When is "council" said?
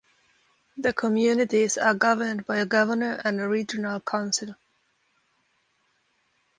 3.99-4.55